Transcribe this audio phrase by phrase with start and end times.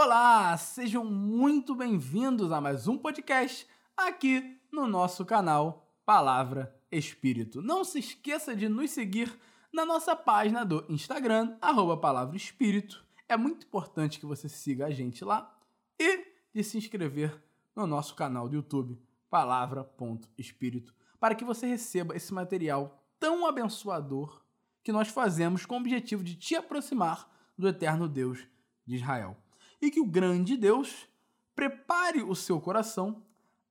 [0.00, 3.66] Olá, sejam muito bem-vindos a mais um podcast
[3.96, 7.60] aqui no nosso canal Palavra Espírito.
[7.60, 9.36] Não se esqueça de nos seguir
[9.72, 13.04] na nossa página do Instagram, arroba Palavra Espírito.
[13.28, 15.52] É muito importante que você siga a gente lá
[15.98, 16.24] e
[16.54, 17.36] de se inscrever
[17.74, 24.44] no nosso canal do YouTube, Palavra.espírito, para que você receba esse material tão abençoador
[24.84, 27.28] que nós fazemos com o objetivo de te aproximar
[27.58, 28.46] do eterno Deus
[28.86, 29.36] de Israel.
[29.80, 31.08] E que o grande Deus
[31.54, 33.22] prepare o seu coração,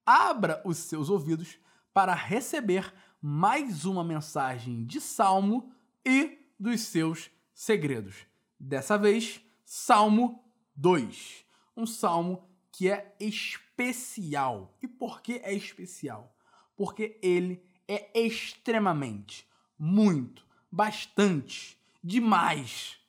[0.05, 1.57] abra os seus ouvidos
[1.93, 5.71] para receber mais uma mensagem de salmo
[6.05, 8.25] e dos seus segredos.
[8.59, 10.43] Dessa vez, Salmo
[10.75, 11.45] 2.
[11.75, 14.77] Um salmo que é especial.
[14.81, 16.35] E por que é especial?
[16.75, 22.99] Porque ele é extremamente, muito, bastante, demais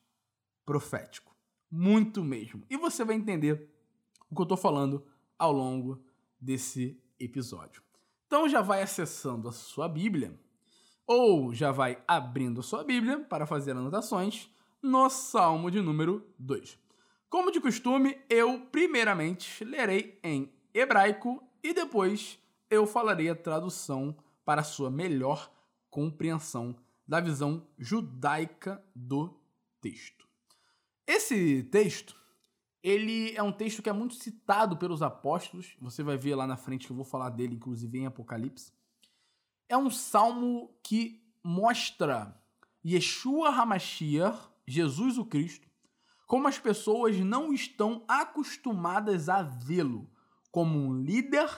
[0.64, 1.27] profético.
[1.70, 2.64] Muito mesmo.
[2.70, 3.70] E você vai entender
[4.30, 5.04] o que eu estou falando
[5.38, 6.02] ao longo
[6.40, 7.82] desse episódio.
[8.26, 10.38] Então já vai acessando a sua Bíblia
[11.06, 14.50] ou já vai abrindo a sua Bíblia para fazer anotações
[14.82, 16.78] no Salmo de número 2.
[17.30, 22.38] Como de costume, eu primeiramente lerei em hebraico e depois
[22.70, 25.50] eu falarei a tradução para sua melhor
[25.90, 29.34] compreensão da visão judaica do
[29.80, 30.27] texto.
[31.08, 32.14] Esse texto,
[32.82, 36.58] ele é um texto que é muito citado pelos apóstolos, você vai ver lá na
[36.58, 38.74] frente que eu vou falar dele, inclusive em Apocalipse.
[39.70, 42.38] É um salmo que mostra
[42.84, 45.66] Yeshua HaMashiach, Jesus o Cristo,
[46.26, 50.10] como as pessoas não estão acostumadas a vê-lo
[50.50, 51.48] como um líder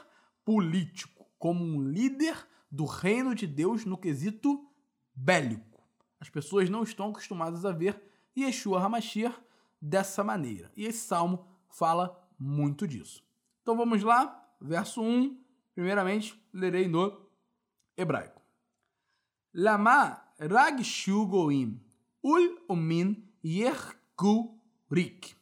[0.45, 2.37] político, como um líder
[2.71, 4.65] do reino de Deus no quesito
[5.13, 5.83] bélico.
[6.21, 9.39] As pessoas não estão acostumadas a ver Yeshua HaMashiach
[9.81, 10.71] dessa maneira.
[10.77, 13.25] E esse salmo fala muito disso.
[13.63, 15.39] Então vamos lá, verso 1.
[15.75, 17.29] Primeiramente, lerei no
[17.97, 18.41] hebraico.
[19.55, 20.83] Lama rag
[21.27, 21.81] goim
[22.23, 24.59] ul umin yergu
[24.91, 25.35] rik.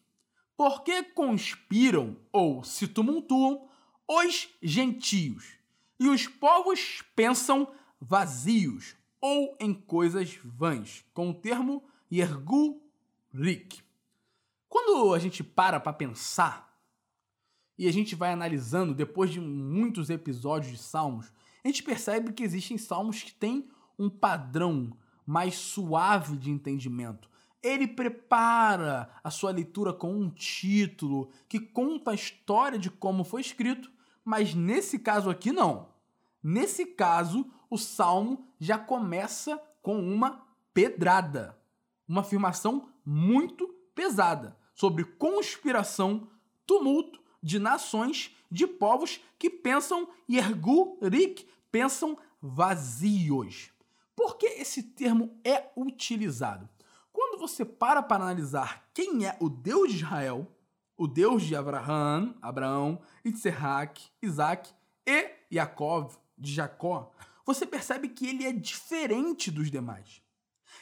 [0.56, 3.68] Por que conspiram ou se tumultuam
[4.08, 5.58] os gentios
[6.00, 12.80] e os povos pensam vazios ou em coisas vãs, com o termo yergu
[13.32, 13.82] rik.
[14.68, 16.68] Quando a gente para para pensar
[17.76, 21.32] e a gente vai analisando depois de muitos episódios de salmos,
[21.64, 24.96] a gente percebe que existem salmos que têm um padrão
[25.26, 27.28] mais suave de entendimento.
[27.62, 33.40] Ele prepara a sua leitura com um título que conta a história de como foi
[33.40, 33.90] escrito,
[34.24, 35.88] mas nesse caso aqui não.
[36.42, 41.57] Nesse caso, o salmo já começa com uma pedrada,
[42.08, 46.28] uma afirmação muito pesada sobre conspiração,
[46.66, 53.70] tumulto de nações, de povos que pensam Yergu Rik, pensam vazios.
[54.16, 56.68] Por que esse termo é utilizado?
[57.12, 60.46] Quando você para para analisar quem é o Deus de Israel,
[60.96, 64.72] o Deus de Abraão, Abraão, Isaac, Isaac
[65.06, 67.12] e Jacob, de Jacó,
[67.44, 70.22] você percebe que ele é diferente dos demais.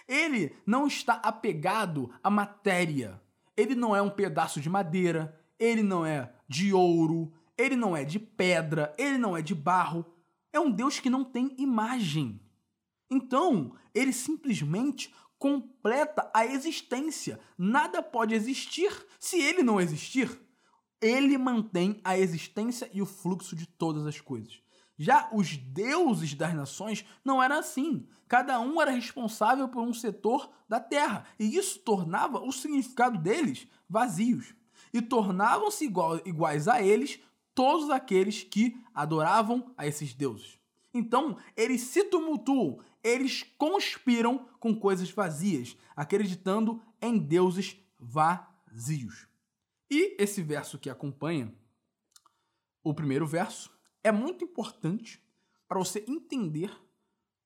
[0.09, 3.21] Ele não está apegado à matéria.
[3.57, 8.05] Ele não é um pedaço de madeira, ele não é de ouro, ele não é
[8.05, 10.05] de pedra, ele não é de barro.
[10.53, 12.41] É um Deus que não tem imagem.
[13.11, 17.39] Então, ele simplesmente completa a existência.
[17.57, 20.41] Nada pode existir se ele não existir.
[21.01, 24.61] Ele mantém a existência e o fluxo de todas as coisas.
[24.99, 28.07] Já os deuses das nações não era assim.
[28.27, 33.67] Cada um era responsável por um setor da terra, e isso tornava o significado deles
[33.89, 34.55] vazios.
[34.93, 35.85] E tornavam-se
[36.25, 37.21] iguais a eles
[37.55, 40.59] todos aqueles que adoravam a esses deuses.
[40.93, 49.27] Então, eles se tumultuam, eles conspiram com coisas vazias, acreditando em deuses vazios.
[49.91, 51.55] E esse verso que acompanha,
[52.83, 53.76] o primeiro verso,
[54.07, 55.21] é muito importante
[55.67, 56.71] para você entender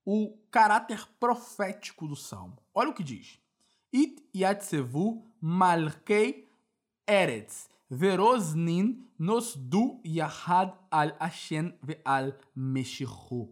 [0.05, 2.59] o caráter profético do salmo.
[2.75, 3.41] Olha o que diz:
[3.95, 6.51] It yatsevu malkei
[7.07, 11.73] eretz verosnin nos du yahad al Hashem
[12.05, 13.49] al meshichu.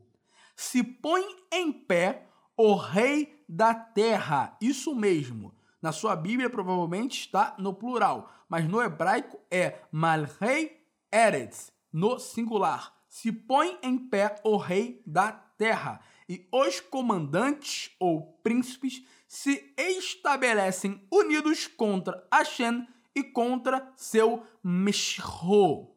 [0.55, 2.29] Se põe em pé
[2.59, 4.55] o rei da terra.
[4.61, 5.55] Isso mesmo.
[5.81, 12.98] Na sua Bíblia provavelmente está no plural, mas no hebraico é Malrei Eretz, no singular.
[13.09, 16.01] Se põe em pé o rei da terra.
[16.29, 25.95] E os comandantes ou príncipes se estabelecem unidos contra Hashem e contra seu Meshro.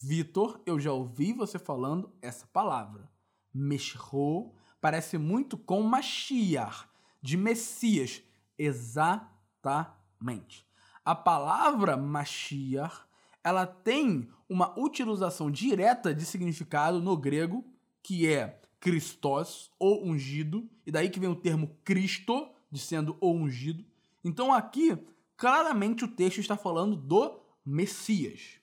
[0.00, 3.10] Vitor, eu já ouvi você falando essa palavra.
[3.52, 6.88] Meshro parece muito com Mashiach,
[7.20, 8.22] de Messias.
[8.56, 10.66] Exatamente.
[11.04, 13.07] A palavra Mashiach,
[13.48, 17.64] ela tem uma utilização direta de significado no grego,
[18.02, 23.32] que é Christos, ou ungido, e daí que vem o termo Cristo, de sendo o
[23.32, 23.84] ungido.
[24.22, 24.96] Então aqui,
[25.36, 28.58] claramente o texto está falando do Messias.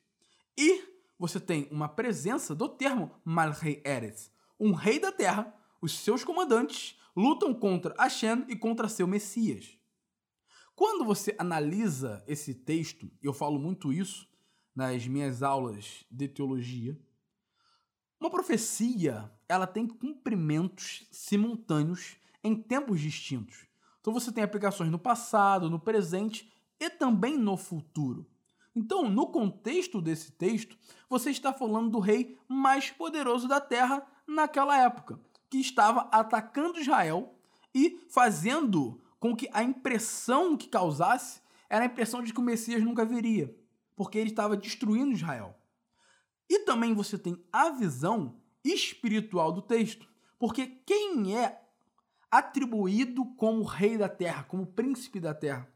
[0.56, 0.84] E
[1.18, 5.52] você tem uma presença do termo Malrei Eretz, um rei da terra,
[5.82, 9.78] os seus comandantes lutam contra Hashem e contra seu Messias.
[10.76, 14.28] Quando você analisa esse texto, eu falo muito isso
[14.75, 17.00] nas minhas aulas de teologia,
[18.19, 23.66] uma profecia, ela tem cumprimentos simultâneos em tempos distintos.
[24.01, 28.27] Então você tem aplicações no passado, no presente e também no futuro.
[28.75, 30.77] Então, no contexto desse texto,
[31.10, 35.18] você está falando do rei mais poderoso da terra naquela época,
[35.50, 37.33] que estava atacando Israel
[37.74, 42.83] e fazendo com que a impressão que causasse era a impressão de que o Messias
[42.83, 43.56] nunca viria,
[43.96, 45.56] porque ele estava destruindo Israel.
[46.50, 50.08] E também você tem a visão espiritual do texto,
[50.38, 51.62] porque quem é
[52.30, 55.72] atribuído como rei da terra, como príncipe da terra?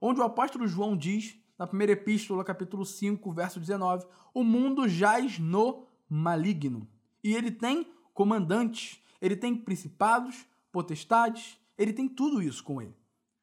[0.00, 5.38] Onde o apóstolo João diz, na primeira epístola, capítulo 5, verso 19, o mundo jaz
[5.38, 6.88] no maligno.
[7.22, 12.96] E ele tem comandantes, ele tem principados, potestades, ele tem tudo isso com ele.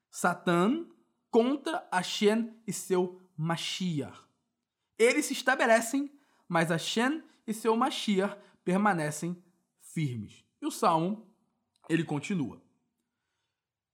[0.10, 0.86] Satã
[1.30, 4.28] contra Hashem e seu Mashiach.
[4.98, 6.12] Eles se estabelecem,
[6.48, 9.42] mas Hashem e seu Mashiach permanecem
[9.80, 10.44] firmes.
[10.62, 11.28] E o Salmo,
[11.90, 12.62] ele continua.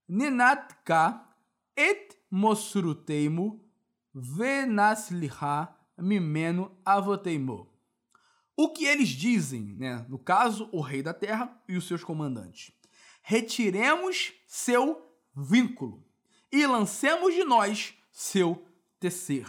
[0.08, 1.26] Nenatka
[1.76, 3.64] et mosruteimu
[4.14, 7.72] venasliha mimeno avoteimo.
[8.56, 10.06] O que eles dizem, né?
[10.10, 12.72] no caso, o rei da terra e os seus comandantes
[13.30, 15.06] retiremos seu
[15.36, 16.02] vínculo
[16.50, 18.66] e lancemos de nós seu
[19.00, 19.48] tecer.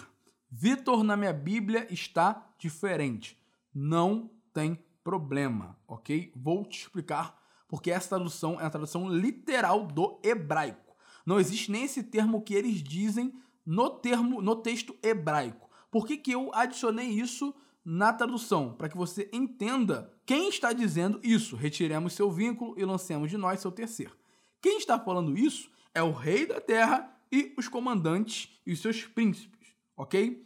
[0.50, 3.38] Vitor, na minha Bíblia está diferente.
[3.74, 6.32] Não tem problema, ok?
[6.34, 10.96] Vou te explicar porque essa tradução é a tradução literal do hebraico.
[11.24, 13.34] Não existe nem esse termo que eles dizem
[13.64, 15.68] no termo no texto hebraico.
[15.90, 17.54] Por que, que eu adicionei isso
[17.90, 21.56] na tradução, para que você entenda quem está dizendo isso.
[21.56, 24.14] Retiremos seu vínculo e lancemos de nós seu terceiro.
[24.60, 29.04] Quem está falando isso é o rei da terra e os comandantes e os seus
[29.04, 30.44] príncipes, ok?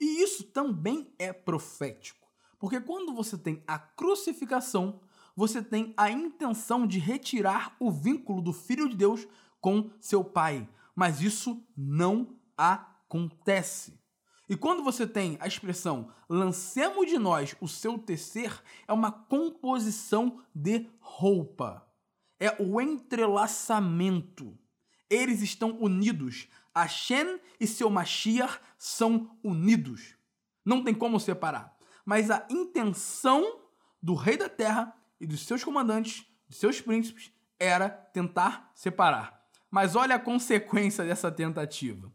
[0.00, 2.26] E isso também é profético,
[2.58, 5.00] porque quando você tem a crucificação,
[5.34, 9.26] você tem a intenção de retirar o vínculo do Filho de Deus
[9.60, 14.00] com seu Pai, mas isso não acontece.
[14.48, 20.42] E quando você tem a expressão lancemos de nós o seu tecer, é uma composição
[20.54, 21.86] de roupa.
[22.38, 24.58] É o entrelaçamento.
[25.12, 26.48] Eles estão unidos.
[26.74, 30.16] Hashem e seu Mashiach são unidos.
[30.64, 31.76] Não tem como separar.
[32.02, 33.60] Mas a intenção
[34.02, 37.30] do rei da terra e dos seus comandantes, dos seus príncipes,
[37.60, 39.46] era tentar separar.
[39.70, 42.10] Mas olha a consequência dessa tentativa.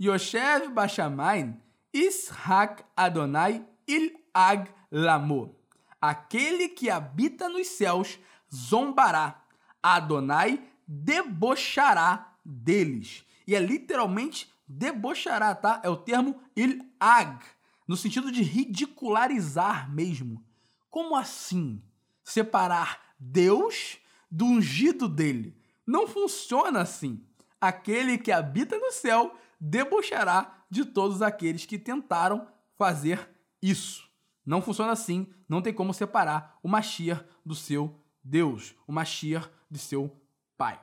[0.00, 1.60] Yoshev Bashamain,
[1.94, 5.56] Ishak Adonai Il-Ag Lamo.
[6.00, 8.18] Aquele que habita nos céus
[8.52, 9.42] zombará.
[9.80, 13.24] Adonai debochará deles.
[13.46, 15.80] E é literalmente debochará, tá?
[15.84, 17.44] É o termo il-ag,
[17.86, 20.44] no sentido de ridicularizar mesmo.
[20.90, 21.82] Como assim?
[22.24, 23.98] Separar Deus
[24.30, 25.56] do ungido dele.
[25.86, 27.24] Não funciona assim.
[27.60, 33.28] Aquele que habita no céu debochará de todos aqueles que tentaram fazer
[33.62, 34.08] isso.
[34.44, 39.78] Não funciona assim, não tem como separar o Mashiach do seu Deus, o Mashiach de
[39.78, 40.14] seu
[40.56, 40.80] Pai.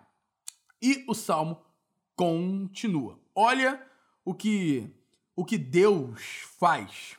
[0.81, 1.61] E o salmo
[2.15, 3.19] continua.
[3.35, 3.85] Olha
[4.23, 4.89] o que
[5.35, 6.21] o que Deus
[6.59, 7.17] faz.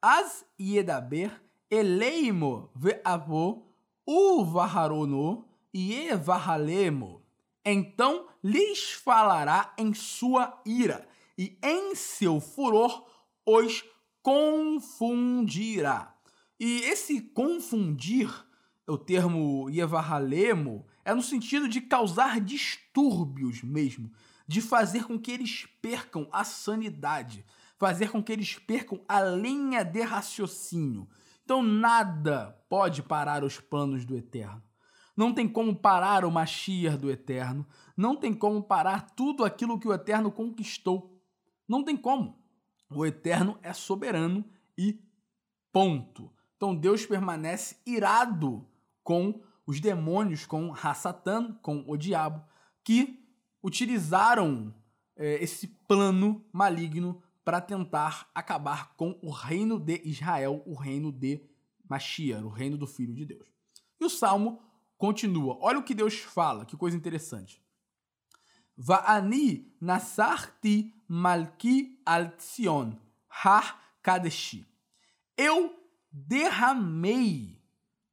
[0.00, 1.30] As yedaber
[1.70, 3.66] eleimo ve'avo
[4.06, 7.22] uvaharono yevahalemo.
[7.64, 13.06] Então lhes falará em sua ira, e em seu furor
[13.46, 13.84] os
[14.22, 16.14] confundirá.
[16.58, 18.28] E esse confundir,
[18.86, 24.10] o termo Yevahalemo, é no sentido de causar distúrbios mesmo,
[24.46, 27.44] de fazer com que eles percam a sanidade,
[27.76, 31.08] fazer com que eles percam a linha de raciocínio.
[31.44, 34.62] Então nada pode parar os planos do Eterno.
[35.16, 37.66] Não tem como parar o Mashiach do Eterno.
[37.96, 41.20] Não tem como parar tudo aquilo que o Eterno conquistou.
[41.68, 42.38] Não tem como.
[42.88, 44.44] O Eterno é soberano
[44.78, 44.98] e
[45.72, 46.32] ponto.
[46.56, 48.66] Então Deus permanece irado
[49.02, 52.44] com os demônios, com Hassatan, com o diabo,
[52.82, 53.24] que
[53.62, 54.74] utilizaram
[55.14, 61.40] é, esse plano maligno para tentar acabar com o reino de Israel, o reino de
[61.88, 63.46] Mashiach, o reino do Filho de Deus.
[64.00, 64.60] E o salmo
[64.98, 65.56] continua.
[65.60, 67.62] Olha o que Deus fala, que coisa interessante.
[68.76, 72.98] Va'ani nasarti malki al Tzion,
[73.28, 74.66] har kadeshi.
[75.36, 75.72] Eu
[76.10, 77.62] derramei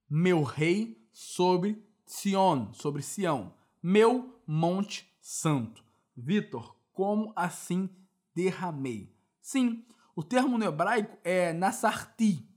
[0.08, 5.84] meu rei sobre Sion, sobre Sião, meu monte santo.
[6.16, 7.90] Vitor, como assim
[8.36, 9.12] derramei?
[9.42, 9.84] Sim,
[10.16, 12.48] o termo no hebraico é nasarti,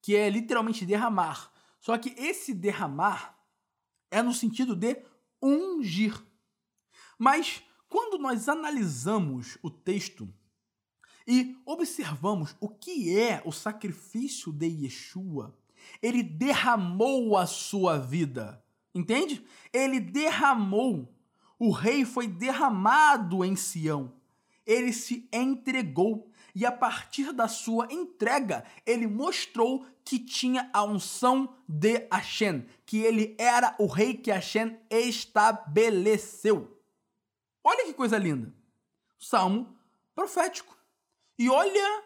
[0.00, 1.52] que é literalmente derramar.
[1.78, 3.38] Só que esse derramar
[4.10, 5.00] é no sentido de
[5.40, 6.20] ungir.
[7.16, 10.28] Mas quando nós analisamos o texto
[11.24, 15.56] e observamos o que é o sacrifício de Yeshua,
[16.02, 18.62] ele derramou a sua vida.
[18.94, 19.44] Entende?
[19.72, 21.08] Ele derramou.
[21.58, 24.12] O rei foi derramado em Sião.
[24.66, 26.30] Ele se entregou.
[26.54, 32.98] E a partir da sua entrega, ele mostrou que tinha a unção de Hashem, que
[32.98, 36.78] ele era o rei que Hashem estabeleceu.
[37.64, 38.52] Olha que coisa linda.
[39.18, 39.74] Salmo
[40.14, 40.76] profético.
[41.38, 42.04] E olha,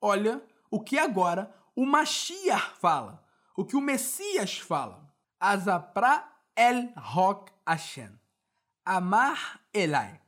[0.00, 3.24] olha o que agora o Mashiach fala,
[3.56, 5.12] o que o Messias fala.
[5.38, 8.18] Azapra el Rock Hashem.
[8.84, 10.20] Amar Elai.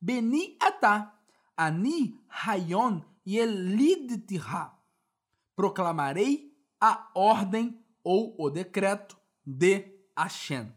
[0.00, 1.12] Beni ata,
[1.56, 4.72] ani hayon yelidtira.
[5.54, 9.84] Proclamarei a ordem ou o decreto de
[10.16, 10.72] Hashem.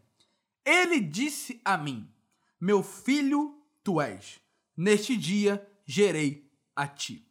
[0.64, 2.08] Ele disse a mim:
[2.60, 4.40] Meu filho tu és.
[4.78, 7.26] Neste dia gerei a ti.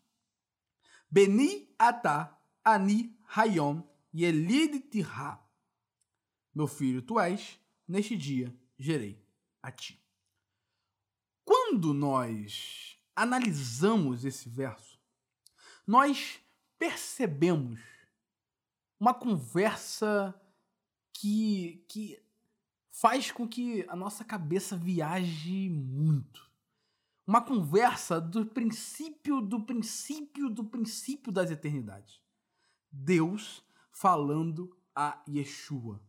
[1.11, 2.34] Beni ata
[2.65, 5.41] ani hayom yelid tirha.
[6.55, 9.23] Meu filho tu és, neste dia gerei
[9.63, 10.01] a ti.
[11.45, 14.99] Quando nós analisamos esse verso,
[15.87, 16.41] nós
[16.79, 17.81] percebemos
[18.99, 20.35] uma conversa
[21.13, 22.23] que, que
[22.91, 26.55] faz com que a nossa cabeça viaje muito
[27.27, 32.21] uma conversa do princípio, do princípio, do princípio das eternidades.
[32.97, 36.01] Deus falando a Yeshua: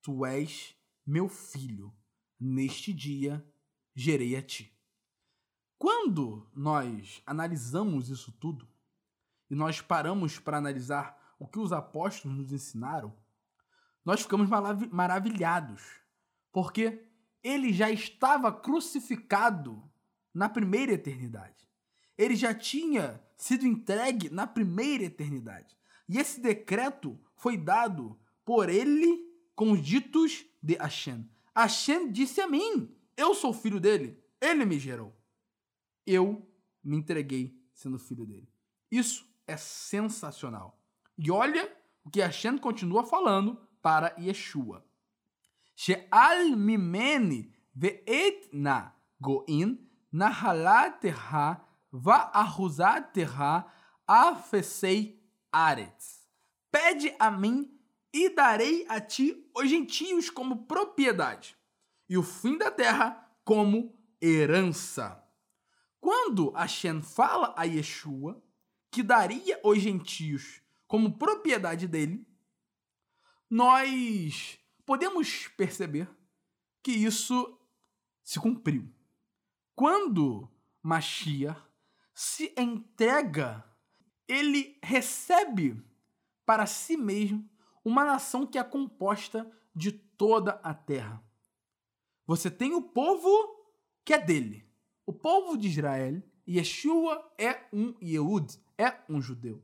[0.00, 0.74] Tu és
[1.06, 1.94] meu filho,
[2.40, 3.46] neste dia
[3.94, 4.74] gerei a ti.
[5.78, 8.66] Quando nós analisamos isso tudo,
[9.50, 13.14] e nós paramos para analisar o que os apóstolos nos ensinaram,
[14.04, 14.48] nós ficamos
[14.90, 15.82] maravilhados,
[16.50, 17.04] porque
[17.42, 19.82] ele já estava crucificado
[20.32, 21.68] na primeira eternidade.
[22.16, 25.76] Ele já tinha sido entregue na primeira eternidade.
[26.08, 31.28] E esse decreto foi dado por ele com os ditos de Hashem.
[31.54, 35.16] Hashem disse a mim: Eu sou filho dele, ele me gerou.
[36.06, 36.48] Eu
[36.82, 38.48] me entreguei sendo filho dele.
[38.90, 40.78] Isso é sensacional.
[41.16, 41.70] E olha
[42.04, 44.84] o que Hashem continua falando para Yeshua.
[45.76, 49.78] She'al mimeni ve'et na go'in
[50.12, 53.64] Nahalaterha va'ahuzaterha
[54.06, 55.21] afesei
[55.52, 56.26] aretz.
[56.70, 57.78] Pede a mim
[58.12, 61.56] e darei a ti os gentios como propriedade,
[62.08, 65.22] e o fim da terra como herança.
[66.00, 68.42] Quando Hashem fala a Yeshua
[68.90, 72.26] que daria os gentios como propriedade dele,
[73.48, 76.08] nós podemos perceber
[76.82, 77.58] que isso
[78.22, 78.92] se cumpriu.
[79.74, 80.50] Quando
[80.82, 81.60] Mashiach
[82.14, 83.64] se entrega,
[84.28, 85.82] ele recebe
[86.44, 87.48] para si mesmo
[87.84, 91.22] uma nação que é composta de toda a terra.
[92.26, 93.30] Você tem o povo
[94.04, 94.66] que é dele,
[95.06, 99.62] o povo de Israel, Yeshua é um Yehud, é um judeu.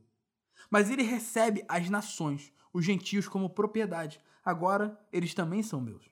[0.69, 4.21] Mas ele recebe as nações, os gentios, como propriedade.
[4.43, 6.09] Agora eles também são meus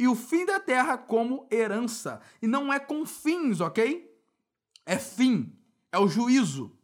[0.00, 2.22] e o fim da terra como herança.
[2.40, 4.10] E não é com fins, ok?
[4.86, 5.54] É fim,
[5.92, 6.74] é o juízo.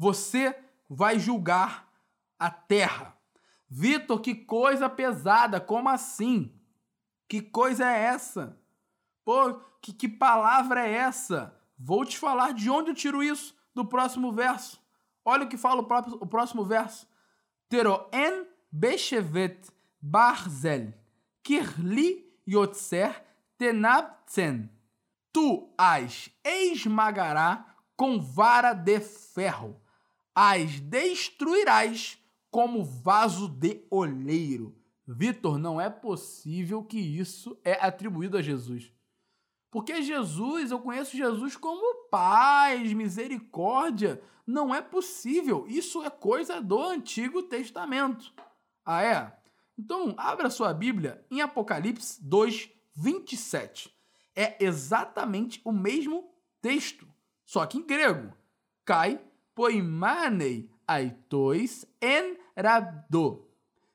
[0.00, 1.86] Você vai julgar
[2.38, 3.14] a terra.
[3.68, 6.58] Vitor, que coisa pesada, como assim?
[7.28, 8.58] Que coisa é essa?
[9.22, 11.54] Pô, que, que palavra é essa?
[11.78, 14.80] Vou te falar de onde eu tiro isso do próximo verso.
[15.22, 17.06] Olha o que fala o, próprio, o próximo verso.
[17.68, 19.68] Teroen Bechevet
[20.00, 20.94] Barzel
[21.42, 23.22] Kirli Yotzer
[23.58, 24.70] Tenabtsen.
[25.30, 27.66] Tu as esmagará
[27.96, 29.79] com vara de ferro,
[30.42, 32.18] as destruirás
[32.50, 34.74] como vaso de olheiro.
[35.06, 38.90] Vitor, não é possível que isso é atribuído a Jesus.
[39.70, 44.22] Porque Jesus, eu conheço Jesus como paz, misericórdia.
[44.46, 45.66] Não é possível.
[45.68, 48.32] Isso é coisa do Antigo Testamento.
[48.82, 49.36] Ah, é?
[49.78, 53.94] Então, abra sua Bíblia em Apocalipse 2, 27.
[54.34, 56.32] É exatamente o mesmo
[56.62, 57.06] texto,
[57.44, 58.32] só que em grego.
[58.86, 59.20] Kai
[59.54, 63.48] poimanei aitois en rabdo.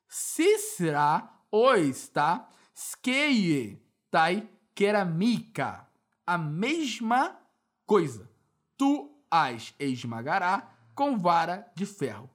[0.08, 5.88] Cisra oista skeie tai keramica.
[6.26, 7.40] A mesma
[7.86, 8.30] coisa.
[8.78, 12.30] Tu as esmagará com vara de ferro.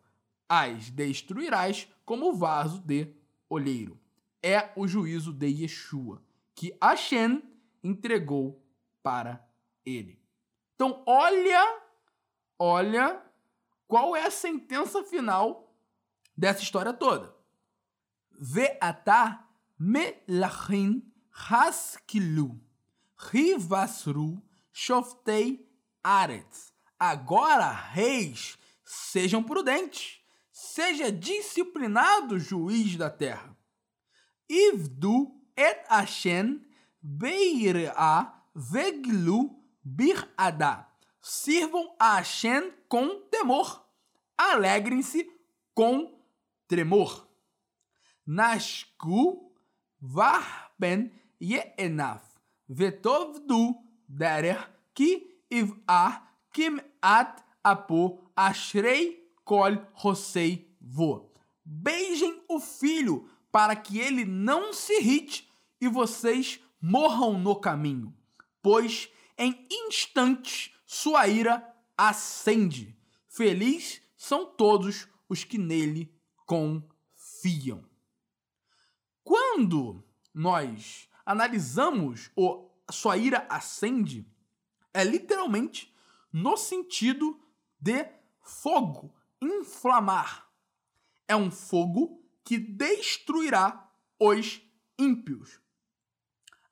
[0.48, 3.14] As destruirás como vaso de
[3.48, 3.98] olheiro.
[4.42, 6.22] É o juízo de Yeshua,
[6.54, 7.42] que Hashem
[7.82, 8.62] entregou
[9.02, 9.46] para
[9.84, 10.18] ele.
[10.74, 11.79] Então, olha,
[12.60, 13.22] olha
[13.88, 15.74] qual é a sentença final
[16.36, 17.34] dessa história toda.
[18.30, 19.42] Ve'ata
[19.78, 22.60] melachin haskilu
[23.16, 25.66] rivasru shoftei
[26.04, 26.72] aretz.
[26.98, 30.20] Agora, reis, sejam prudentes,
[30.52, 33.56] seja disciplinado, juiz da terra.
[34.46, 36.62] Ivdu et Hashem
[37.02, 40.89] beir'a veglu bir'ada.
[41.20, 43.84] Sirvam a Hashem com temor.
[44.36, 45.30] Alegrem-se
[45.74, 46.18] com
[46.66, 47.28] tremor.
[48.26, 49.52] Nashku
[50.00, 52.22] varben ye'enaf.
[52.68, 53.74] Vetovdu
[54.08, 56.22] derer ki iv'ah
[56.52, 61.30] kim at apo ashrei kol rosei vo.
[61.64, 65.50] Beijem o filho para que ele não se irrite
[65.80, 68.14] e vocês morram no caminho,
[68.62, 72.98] pois em instantes sua ira acende.
[73.28, 76.12] Feliz são todos os que nele
[76.44, 77.88] confiam.
[79.22, 84.28] Quando nós analisamos o sua ira acende,
[84.92, 85.94] é literalmente
[86.32, 87.40] no sentido
[87.78, 88.04] de
[88.42, 90.50] fogo, inflamar.
[91.28, 93.88] É um fogo que destruirá
[94.18, 94.60] os
[94.98, 95.60] ímpios.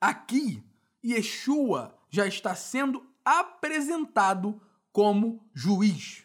[0.01, 0.61] Aqui,
[1.05, 4.61] Yeshua já está sendo apresentado
[4.93, 6.25] como juiz,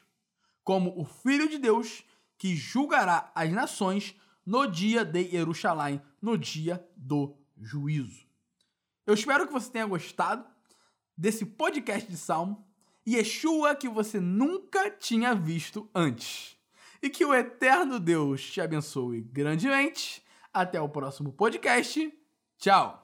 [0.63, 2.03] como o Filho de Deus
[2.37, 8.25] que julgará as nações no dia de Jerusalém, no dia do juízo.
[9.05, 10.45] Eu espero que você tenha gostado
[11.17, 12.65] desse podcast de Salmo
[13.07, 16.57] Yeshua que você nunca tinha visto antes.
[17.01, 20.23] E que o eterno Deus te abençoe grandemente.
[20.53, 22.13] Até o próximo podcast.
[22.57, 23.02] Tchau!